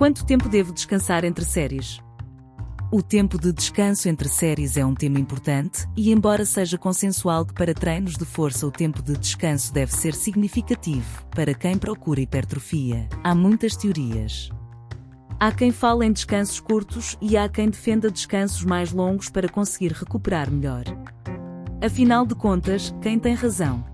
Quanto 0.00 0.24
tempo 0.24 0.48
devo 0.48 0.72
descansar 0.72 1.26
entre 1.26 1.44
séries? 1.44 2.00
O 2.90 3.02
tempo 3.02 3.38
de 3.38 3.52
descanso 3.52 4.08
entre 4.08 4.30
séries 4.30 4.78
é 4.78 4.84
um 4.86 4.94
tema 4.94 5.20
importante, 5.20 5.86
e 5.94 6.10
embora 6.10 6.46
seja 6.46 6.78
consensual 6.78 7.44
que 7.44 7.52
para 7.52 7.74
treinos 7.74 8.16
de 8.16 8.24
força 8.24 8.66
o 8.66 8.70
tempo 8.70 9.02
de 9.02 9.14
descanso 9.14 9.74
deve 9.74 9.92
ser 9.92 10.14
significativo, 10.14 11.26
para 11.36 11.52
quem 11.52 11.76
procura 11.76 12.18
hipertrofia, 12.18 13.10
há 13.22 13.34
muitas 13.34 13.76
teorias. 13.76 14.48
Há 15.38 15.52
quem 15.52 15.70
fale 15.70 16.06
em 16.06 16.12
descansos 16.12 16.60
curtos 16.60 17.18
e 17.20 17.36
há 17.36 17.46
quem 17.46 17.68
defenda 17.68 18.10
descansos 18.10 18.64
mais 18.64 18.92
longos 18.92 19.28
para 19.28 19.50
conseguir 19.50 19.92
recuperar 19.92 20.50
melhor. 20.50 20.84
Afinal 21.84 22.24
de 22.24 22.34
contas, 22.34 22.94
quem 23.02 23.18
tem 23.18 23.34
razão? 23.34 23.84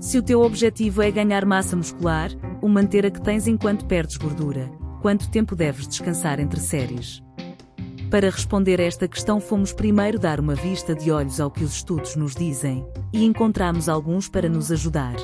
Se 0.00 0.16
o 0.16 0.22
teu 0.22 0.40
objetivo 0.40 1.02
é 1.02 1.10
ganhar 1.10 1.44
massa 1.44 1.76
muscular, 1.76 2.30
ou 2.62 2.70
manter 2.70 3.04
a 3.04 3.10
que 3.10 3.20
tens 3.20 3.46
enquanto 3.46 3.84
perdes 3.84 4.16
gordura, 4.16 4.79
quanto 5.00 5.30
tempo 5.30 5.56
deves 5.56 5.88
descansar 5.88 6.38
entre 6.38 6.60
séries? 6.60 7.22
Para 8.10 8.28
responder 8.28 8.80
a 8.80 8.84
esta 8.84 9.08
questão, 9.08 9.40
fomos 9.40 9.72
primeiro 9.72 10.18
dar 10.18 10.40
uma 10.40 10.54
vista 10.54 10.94
de 10.94 11.10
olhos 11.10 11.40
ao 11.40 11.50
que 11.50 11.64
os 11.64 11.74
estudos 11.74 12.16
nos 12.16 12.34
dizem, 12.34 12.84
e 13.12 13.24
encontramos 13.24 13.88
alguns 13.88 14.28
para 14.28 14.48
nos 14.48 14.70
ajudar. 14.72 15.14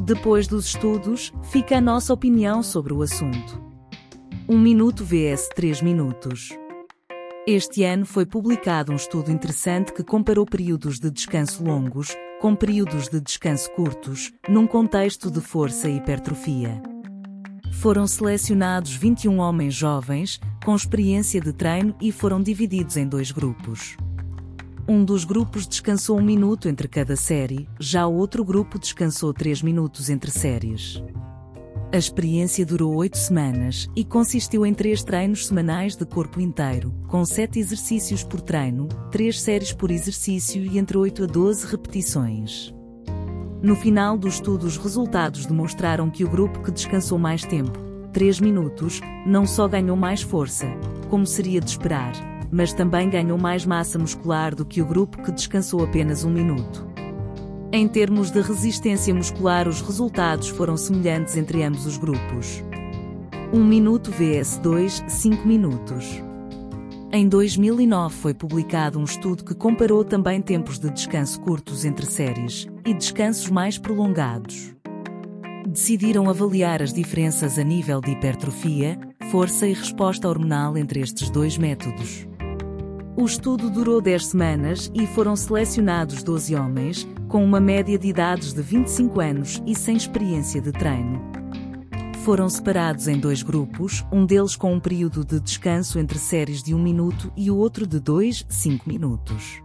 Depois 0.00 0.46
dos 0.46 0.66
estudos, 0.66 1.32
fica 1.50 1.76
a 1.76 1.80
nossa 1.80 2.12
opinião 2.12 2.62
sobre 2.62 2.92
o 2.92 3.02
assunto. 3.02 3.62
1 4.48 4.58
minuto 4.58 5.04
vs 5.04 5.48
3 5.54 5.82
minutos. 5.82 6.48
Este 7.46 7.84
ano 7.84 8.06
foi 8.06 8.24
publicado 8.24 8.92
um 8.92 8.96
estudo 8.96 9.30
interessante 9.30 9.92
que 9.92 10.02
comparou 10.02 10.46
períodos 10.46 10.98
de 10.98 11.10
descanso 11.10 11.62
longos 11.62 12.16
com 12.40 12.56
períodos 12.56 13.08
de 13.08 13.20
descanso 13.20 13.70
curtos, 13.72 14.32
num 14.48 14.66
contexto 14.66 15.30
de 15.30 15.40
força 15.40 15.88
e 15.88 15.98
hipertrofia 15.98 16.91
foram 17.82 18.06
selecionados 18.06 18.94
21 18.94 19.38
homens 19.38 19.74
jovens, 19.74 20.38
com 20.64 20.72
experiência 20.72 21.40
de 21.40 21.52
treino 21.52 21.92
e 22.00 22.12
foram 22.12 22.40
divididos 22.40 22.96
em 22.96 23.08
dois 23.08 23.32
grupos. 23.32 23.96
Um 24.86 25.04
dos 25.04 25.24
grupos 25.24 25.66
descansou 25.66 26.16
um 26.16 26.22
minuto 26.22 26.68
entre 26.68 26.86
cada 26.86 27.16
série, 27.16 27.68
já 27.80 28.06
o 28.06 28.14
outro 28.14 28.44
grupo 28.44 28.78
descansou 28.78 29.34
três 29.34 29.62
minutos 29.62 30.10
entre 30.10 30.30
séries. 30.30 31.02
A 31.92 31.98
experiência 31.98 32.64
durou 32.64 32.94
oito 32.94 33.18
semanas 33.18 33.90
e 33.96 34.04
consistiu 34.04 34.64
em 34.64 34.72
três 34.72 35.02
treinos 35.02 35.48
semanais 35.48 35.96
de 35.96 36.06
corpo 36.06 36.40
inteiro, 36.40 36.94
com 37.08 37.24
sete 37.24 37.58
exercícios 37.58 38.22
por 38.22 38.40
treino, 38.40 38.86
três 39.10 39.40
séries 39.40 39.72
por 39.72 39.90
exercício 39.90 40.64
e 40.64 40.78
entre 40.78 40.96
8 40.96 41.24
a 41.24 41.26
12 41.26 41.66
repetições. 41.66 42.72
No 43.62 43.76
final 43.76 44.18
do 44.18 44.26
estudo, 44.26 44.66
os 44.66 44.76
resultados 44.76 45.46
demonstraram 45.46 46.10
que 46.10 46.24
o 46.24 46.28
grupo 46.28 46.60
que 46.64 46.72
descansou 46.72 47.16
mais 47.16 47.44
tempo, 47.44 47.78
3 48.12 48.40
minutos, 48.40 49.00
não 49.24 49.46
só 49.46 49.68
ganhou 49.68 49.96
mais 49.96 50.20
força, 50.20 50.66
como 51.08 51.24
seria 51.24 51.60
de 51.60 51.70
esperar, 51.70 52.12
mas 52.50 52.72
também 52.72 53.08
ganhou 53.08 53.38
mais 53.38 53.64
massa 53.64 54.00
muscular 54.00 54.52
do 54.52 54.64
que 54.64 54.82
o 54.82 54.84
grupo 54.84 55.22
que 55.22 55.30
descansou 55.30 55.84
apenas 55.84 56.24
um 56.24 56.30
minuto. 56.30 56.84
Em 57.70 57.86
termos 57.86 58.32
de 58.32 58.40
resistência 58.40 59.14
muscular, 59.14 59.68
os 59.68 59.80
resultados 59.80 60.48
foram 60.48 60.76
semelhantes 60.76 61.36
entre 61.36 61.62
ambos 61.62 61.86
os 61.86 61.96
grupos. 61.96 62.64
1 63.52 63.64
minuto 63.64 64.10
vs 64.10 64.58
2, 64.58 65.04
5 65.06 65.46
minutos. 65.46 66.20
Em 67.14 67.28
2009 67.28 68.14
foi 68.14 68.32
publicado 68.32 68.98
um 68.98 69.04
estudo 69.04 69.44
que 69.44 69.54
comparou 69.54 70.02
também 70.02 70.40
tempos 70.40 70.78
de 70.78 70.90
descanso 70.90 71.38
curtos 71.42 71.84
entre 71.84 72.06
séries 72.06 72.66
e 72.86 72.94
descansos 72.94 73.50
mais 73.50 73.76
prolongados. 73.76 74.74
Decidiram 75.68 76.30
avaliar 76.30 76.80
as 76.80 76.90
diferenças 76.90 77.58
a 77.58 77.62
nível 77.62 78.00
de 78.00 78.12
hipertrofia, 78.12 78.98
força 79.30 79.68
e 79.68 79.74
resposta 79.74 80.26
hormonal 80.26 80.74
entre 80.78 81.00
estes 81.00 81.28
dois 81.28 81.58
métodos. 81.58 82.26
O 83.14 83.26
estudo 83.26 83.68
durou 83.68 84.00
10 84.00 84.28
semanas 84.28 84.90
e 84.94 85.06
foram 85.06 85.36
selecionados 85.36 86.22
12 86.22 86.54
homens, 86.54 87.06
com 87.28 87.44
uma 87.44 87.60
média 87.60 87.98
de 87.98 88.08
idades 88.08 88.54
de 88.54 88.62
25 88.62 89.20
anos 89.20 89.62
e 89.66 89.74
sem 89.74 89.98
experiência 89.98 90.62
de 90.62 90.72
treino 90.72 91.41
foram 92.22 92.48
separados 92.48 93.08
em 93.08 93.18
dois 93.18 93.42
grupos, 93.42 94.06
um 94.12 94.24
deles 94.24 94.54
com 94.54 94.72
um 94.72 94.78
período 94.78 95.24
de 95.24 95.40
descanso 95.40 95.98
entre 95.98 96.18
séries 96.20 96.62
de 96.62 96.72
um 96.72 96.80
minuto 96.80 97.32
e 97.36 97.50
o 97.50 97.56
outro 97.56 97.84
de 97.84 97.98
dois, 97.98 98.46
cinco 98.48 98.88
minutos. 98.88 99.60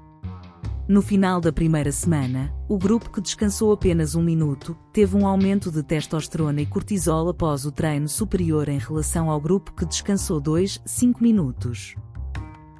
No 0.88 1.03
final 1.03 1.40
da 1.40 1.51
primeira 1.53 1.91
semana, 1.91 2.51
o 2.68 2.75
grupo 2.75 3.12
que 3.12 3.22
descansou 3.22 3.72
apenas 3.72 4.16
um 4.16 4.23
minuto 4.23 4.75
teve 4.91 5.16
um 5.16 5.28
aumento 5.28 5.72
de 5.72 5.84
testosterona 5.84 6.59
e 6.59 6.66
cortisol 6.66 7.29
após 7.29 7.63
o 7.63 7.72
treino 7.72 8.09
superior 8.09 8.68
em 8.69 8.79
relação 8.79 9.29
ao 9.29 9.39
grupo 9.39 9.74
que 9.74 9.85
descansou 9.85 10.41
2, 10.41 10.81
5 10.84 11.22
minutos. 11.22 11.94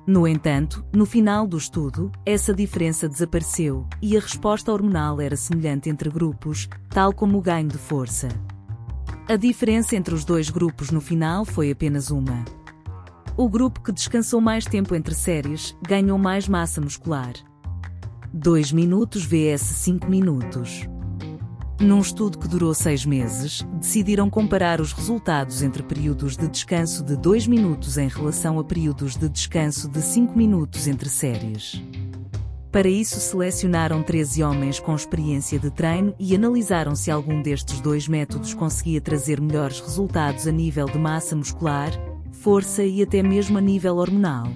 No 0.08 0.28
entanto, 0.28 0.84
no 0.92 1.06
final 1.06 1.46
do 1.46 1.58
estudo, 1.58 2.12
essa 2.26 2.52
diferença 2.52 3.08
desapareceu 3.08 3.86
e 4.02 4.18
a 4.18 4.20
resposta 4.20 4.72
hormonal 4.72 5.22
era 5.22 5.36
semelhante 5.36 5.88
entre 5.88 6.10
grupos, 6.10 6.68
tal 6.90 7.14
como 7.14 7.38
o 7.38 7.42
ganho 7.42 7.68
de 7.68 7.78
força. 7.78 8.30
A 9.30 9.36
diferença 9.36 9.94
entre 9.94 10.16
os 10.16 10.24
dois 10.24 10.50
grupos 10.50 10.90
no 10.90 11.02
final 11.02 11.44
foi 11.44 11.70
apenas 11.70 12.12
uma. 12.12 12.46
O 13.36 13.50
grupo 13.50 13.82
que 13.82 13.92
descansou 13.92 14.40
mais 14.40 14.64
tempo 14.64 14.96
entre 14.96 15.14
séries 15.14 15.76
ganhou 15.86 16.18
mais 16.18 16.48
massa 16.48 16.80
muscular. 16.80 17.34
2 18.34 18.72
minutos 18.72 19.26
vs 19.26 19.60
5 19.60 20.10
minutos. 20.10 20.88
Num 21.78 22.00
estudo 22.00 22.40
que 22.40 22.48
durou 22.48 22.74
seis 22.74 23.06
meses, 23.06 23.68
decidiram 23.74 24.30
comparar 24.30 24.80
os 24.80 24.94
resultados 24.94 25.62
entre 25.62 25.84
períodos 25.84 26.38
de 26.38 26.48
descanso 26.48 27.04
de 27.04 27.18
2 27.18 27.48
minutos 27.48 27.98
em 27.98 28.08
relação 28.08 28.58
a 28.58 28.64
períodos 28.64 29.18
de 29.18 29.28
descanso 29.28 29.90
de 29.90 30.02
5 30.02 30.38
minutos 30.38 30.88
entre 30.88 31.10
séries. 31.10 31.84
Para 32.72 32.90
isso 32.90 33.20
selecionaram 33.20 34.04
13 34.04 34.44
homens 34.44 34.80
com 34.80 34.94
experiência 34.94 35.58
de 35.58 35.72
treino 35.72 36.14
e 36.20 36.36
analisaram 36.36 36.96
se 36.96 37.10
algum 37.10 37.42
destes 37.42 37.80
dois 37.80 38.08
métodos 38.08 38.54
conseguia 38.54 39.00
trazer 39.00 39.40
melhores 39.40 39.80
resultados 39.80 40.48
a 40.48 40.52
nível 40.52 40.86
de 40.86 40.98
massa 40.98 41.36
muscular, 41.36 41.92
força 42.32 42.84
e 42.84 43.02
até 43.02 43.24
mesmo 43.24 43.58
a 43.58 43.62
nível 43.62 43.98
hormonal. 43.98 44.48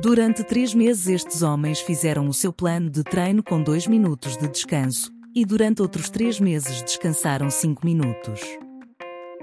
Durante 0.00 0.44
três 0.44 0.72
meses 0.72 1.08
estes 1.08 1.42
homens 1.42 1.80
fizeram 1.80 2.28
o 2.28 2.32
seu 2.32 2.52
plano 2.52 2.88
de 2.88 3.02
treino 3.02 3.42
com 3.42 3.60
2 3.60 3.88
minutos 3.88 4.36
de 4.36 4.48
descanso, 4.48 5.12
e 5.34 5.44
durante 5.44 5.82
outros 5.82 6.08
três 6.08 6.38
meses 6.38 6.80
descansaram 6.82 7.50
5 7.50 7.84
minutos. 7.84 8.40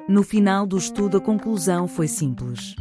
No 0.07 0.23
final 0.23 0.65
do 0.65 0.77
estudo 0.77 1.17
a 1.17 1.21
conclusão 1.21 1.85
foi 1.85 2.07
simples. 2.07 2.75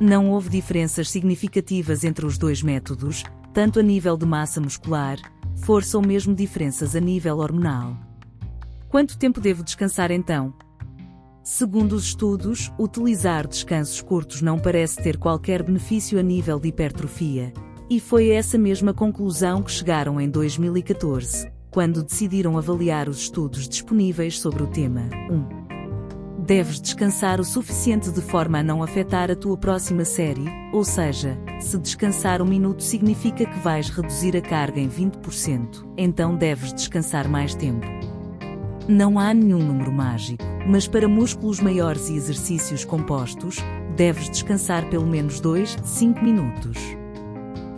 Não 0.00 0.30
houve 0.30 0.48
diferenças 0.48 1.10
significativas 1.10 2.04
entre 2.04 2.24
os 2.24 2.38
dois 2.38 2.62
métodos, 2.62 3.24
tanto 3.52 3.80
a 3.80 3.82
nível 3.82 4.16
de 4.16 4.26
massa 4.26 4.60
muscular, 4.60 5.18
força 5.56 5.96
ou 5.96 6.06
mesmo 6.06 6.34
diferenças 6.34 6.94
a 6.94 7.00
nível 7.00 7.38
hormonal. 7.38 7.96
Quanto 8.88 9.18
tempo 9.18 9.40
devo 9.40 9.62
descansar 9.62 10.10
então? 10.10 10.54
Segundo 11.42 11.92
os 11.92 12.04
estudos, 12.04 12.72
utilizar 12.78 13.46
descansos 13.46 14.00
curtos 14.00 14.42
não 14.42 14.58
parece 14.58 15.02
ter 15.02 15.16
qualquer 15.16 15.62
benefício 15.62 16.18
a 16.18 16.22
nível 16.22 16.60
de 16.60 16.68
hipertrofia, 16.68 17.52
e 17.88 17.98
foi 17.98 18.28
essa 18.28 18.58
mesma 18.58 18.92
conclusão 18.92 19.62
que 19.62 19.70
chegaram 19.70 20.20
em 20.20 20.28
2014, 20.28 21.50
quando 21.70 22.02
decidiram 22.02 22.58
avaliar 22.58 23.08
os 23.08 23.18
estudos 23.18 23.68
disponíveis 23.68 24.38
sobre 24.38 24.62
o 24.62 24.66
tema. 24.66 25.08
1 25.30 25.57
deves 26.48 26.80
descansar 26.80 27.42
o 27.42 27.44
suficiente 27.44 28.10
de 28.10 28.22
forma 28.22 28.60
a 28.60 28.62
não 28.62 28.82
afetar 28.82 29.30
a 29.30 29.36
tua 29.36 29.54
próxima 29.54 30.02
série, 30.02 30.46
ou 30.72 30.82
seja, 30.82 31.38
se 31.60 31.76
descansar 31.76 32.40
um 32.40 32.46
minuto 32.46 32.82
significa 32.82 33.44
que 33.44 33.58
vais 33.58 33.90
reduzir 33.90 34.34
a 34.34 34.40
carga 34.40 34.80
em 34.80 34.88
20%, 34.88 35.86
então 35.94 36.34
deves 36.34 36.72
descansar 36.72 37.28
mais 37.28 37.54
tempo. 37.54 37.86
Não 38.88 39.18
há 39.18 39.34
nenhum 39.34 39.58
número 39.58 39.92
mágico, 39.92 40.42
mas 40.66 40.88
para 40.88 41.06
músculos 41.06 41.60
maiores 41.60 42.08
e 42.08 42.14
exercícios 42.14 42.82
compostos, 42.82 43.58
deves 43.94 44.30
descansar 44.30 44.88
pelo 44.88 45.06
menos 45.06 45.40
2, 45.40 45.76
5 45.84 46.24
minutos. 46.24 46.78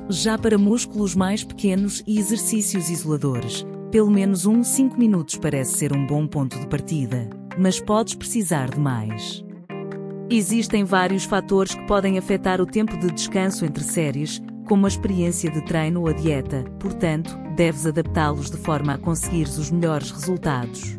Já 0.09 0.39
para 0.39 0.57
músculos 0.57 1.17
mais 1.17 1.43
pequenos 1.43 2.05
e 2.07 2.21
exercícios 2.21 2.89
isoladores, 2.89 3.67
pelo 3.91 4.13
menos 4.13 4.47
1, 4.47 4.63
5 4.63 4.97
minutos 4.97 5.35
parece 5.35 5.77
ser 5.77 5.93
um 5.93 6.07
bom 6.07 6.25
ponto 6.25 6.57
de 6.57 6.69
partida 6.69 7.40
mas 7.59 7.81
podes 7.81 8.15
precisar 8.15 8.71
de 8.71 8.79
mais. 8.79 9.45
Existem 10.31 10.85
vários 10.85 11.25
fatores 11.25 11.75
que 11.75 11.87
podem 11.87 12.17
afetar 12.17 12.61
o 12.61 12.67
tempo 12.67 12.97
de 12.97 13.11
descanso 13.11 13.65
entre 13.65 13.83
séries, 13.83 14.41
como 14.67 14.87
a 14.87 14.89
experiência 14.89 15.51
de 15.51 15.61
treino 15.65 16.01
ou 16.01 16.09
a 16.09 16.13
dieta, 16.13 16.65
portanto, 16.79 17.37
deves 17.57 17.85
adaptá-los 17.85 18.51
de 18.51 18.57
forma 18.57 18.95
a 18.95 18.99
conseguires 18.99 19.59
os 19.59 19.71
melhores 19.71 20.13
resultados. 20.13 20.99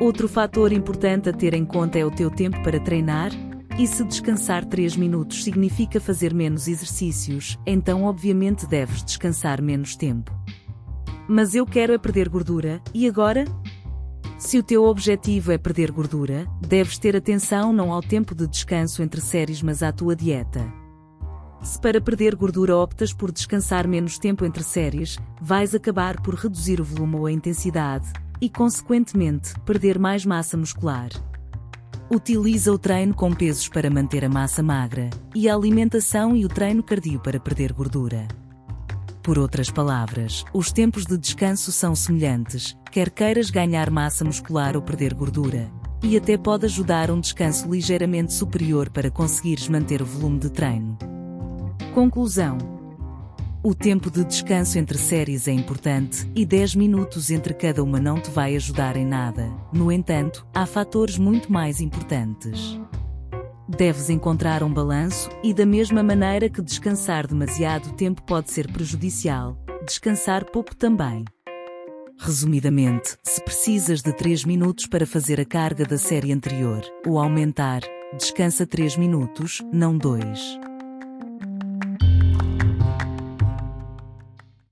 Outro 0.00 0.28
fator 0.28 0.72
importante 0.72 1.28
a 1.28 1.32
ter 1.32 1.54
em 1.54 1.64
conta 1.64 1.98
é 1.98 2.04
o 2.04 2.10
teu 2.10 2.28
tempo 2.28 2.60
para 2.64 2.80
treinar, 2.80 3.30
e 3.78 3.86
se 3.86 4.04
descansar 4.04 4.64
3 4.64 4.96
minutos 4.96 5.44
significa 5.44 6.00
fazer 6.00 6.34
menos 6.34 6.68
exercícios, 6.68 7.58
então 7.64 8.04
obviamente 8.04 8.66
deves 8.66 9.02
descansar 9.02 9.62
menos 9.62 9.96
tempo. 9.96 10.32
Mas 11.28 11.54
eu 11.54 11.64
quero 11.64 11.92
é 11.92 11.98
perder 11.98 12.28
gordura, 12.28 12.82
e 12.92 13.06
agora? 13.06 13.44
Se 14.42 14.58
o 14.58 14.62
teu 14.62 14.82
objetivo 14.86 15.52
é 15.52 15.56
perder 15.56 15.92
gordura, 15.92 16.48
deves 16.60 16.98
ter 16.98 17.14
atenção 17.14 17.72
não 17.72 17.92
ao 17.92 18.02
tempo 18.02 18.34
de 18.34 18.48
descanso 18.48 19.00
entre 19.00 19.20
séries 19.20 19.62
mas 19.62 19.84
à 19.84 19.92
tua 19.92 20.16
dieta. 20.16 20.60
Se 21.62 21.80
para 21.80 22.00
perder 22.00 22.34
gordura 22.34 22.76
optas 22.76 23.12
por 23.12 23.30
descansar 23.30 23.86
menos 23.86 24.18
tempo 24.18 24.44
entre 24.44 24.64
séries, 24.64 25.16
vais 25.40 25.76
acabar 25.76 26.20
por 26.20 26.34
reduzir 26.34 26.80
o 26.80 26.84
volume 26.84 27.14
ou 27.14 27.26
a 27.26 27.32
intensidade 27.32 28.12
e, 28.40 28.50
consequentemente, 28.50 29.54
perder 29.60 29.96
mais 29.96 30.26
massa 30.26 30.56
muscular. 30.56 31.10
Utiliza 32.10 32.72
o 32.72 32.78
treino 32.78 33.14
com 33.14 33.32
pesos 33.32 33.68
para 33.68 33.88
manter 33.88 34.24
a 34.24 34.28
massa 34.28 34.60
magra 34.60 35.08
e 35.36 35.48
a 35.48 35.54
alimentação 35.54 36.36
e 36.36 36.44
o 36.44 36.48
treino 36.48 36.82
cardio 36.82 37.20
para 37.20 37.38
perder 37.38 37.72
gordura. 37.72 38.26
Por 39.22 39.38
outras 39.38 39.70
palavras, 39.70 40.44
os 40.52 40.72
tempos 40.72 41.06
de 41.06 41.16
descanso 41.16 41.70
são 41.70 41.94
semelhantes, 41.94 42.76
quer 42.90 43.08
queiras 43.08 43.50
ganhar 43.50 43.88
massa 43.88 44.24
muscular 44.24 44.74
ou 44.74 44.82
perder 44.82 45.14
gordura, 45.14 45.70
e 46.02 46.16
até 46.16 46.36
pode 46.36 46.66
ajudar 46.66 47.08
um 47.08 47.20
descanso 47.20 47.70
ligeiramente 47.70 48.32
superior 48.32 48.90
para 48.90 49.12
conseguires 49.12 49.68
manter 49.68 50.02
o 50.02 50.04
volume 50.04 50.40
de 50.40 50.50
treino. 50.50 50.98
Conclusão: 51.94 52.58
O 53.62 53.72
tempo 53.76 54.10
de 54.10 54.24
descanso 54.24 54.76
entre 54.76 54.98
séries 54.98 55.46
é 55.46 55.52
importante 55.52 56.28
e 56.34 56.44
10 56.44 56.74
minutos 56.74 57.30
entre 57.30 57.54
cada 57.54 57.80
uma 57.80 58.00
não 58.00 58.20
te 58.20 58.28
vai 58.28 58.56
ajudar 58.56 58.96
em 58.96 59.06
nada. 59.06 59.48
No 59.72 59.92
entanto, 59.92 60.44
há 60.52 60.66
fatores 60.66 61.16
muito 61.16 61.52
mais 61.52 61.80
importantes. 61.80 62.76
Deves 63.76 64.10
encontrar 64.10 64.62
um 64.62 64.72
balanço, 64.72 65.30
e 65.42 65.54
da 65.54 65.64
mesma 65.64 66.02
maneira 66.02 66.48
que 66.48 66.60
descansar 66.60 67.26
demasiado 67.26 67.92
tempo 67.94 68.22
pode 68.22 68.50
ser 68.50 68.70
prejudicial, 68.70 69.56
descansar 69.86 70.44
pouco 70.44 70.76
também. 70.76 71.24
Resumidamente, 72.18 73.16
se 73.22 73.42
precisas 73.42 74.02
de 74.02 74.12
3 74.12 74.44
minutos 74.44 74.86
para 74.86 75.06
fazer 75.06 75.40
a 75.40 75.44
carga 75.44 75.86
da 75.86 75.96
série 75.96 76.32
anterior, 76.32 76.82
ou 77.06 77.18
aumentar, 77.18 77.80
descansa 78.16 78.66
3 78.66 78.98
minutos, 78.98 79.62
não 79.72 79.96
2. 79.96 80.71